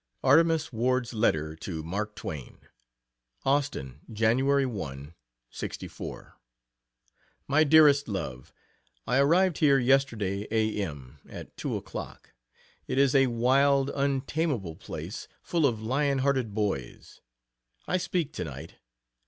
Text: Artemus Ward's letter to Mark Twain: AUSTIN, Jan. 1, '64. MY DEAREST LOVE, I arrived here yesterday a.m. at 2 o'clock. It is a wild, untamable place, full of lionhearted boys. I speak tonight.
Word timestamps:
Artemus 0.23 0.73
Ward's 0.73 1.13
letter 1.13 1.55
to 1.57 1.83
Mark 1.83 2.15
Twain: 2.15 2.57
AUSTIN, 3.45 3.99
Jan. 4.11 4.43
1, 4.43 5.13
'64. 5.51 6.37
MY 7.47 7.63
DEAREST 7.63 8.07
LOVE, 8.07 8.51
I 9.05 9.19
arrived 9.19 9.59
here 9.59 9.77
yesterday 9.77 10.47
a.m. 10.49 11.19
at 11.29 11.55
2 11.55 11.75
o'clock. 11.77 12.33
It 12.87 12.97
is 12.97 13.13
a 13.13 13.27
wild, 13.27 13.91
untamable 13.93 14.75
place, 14.75 15.27
full 15.43 15.67
of 15.67 15.81
lionhearted 15.83 16.55
boys. 16.55 17.21
I 17.87 17.97
speak 17.97 18.33
tonight. 18.33 18.77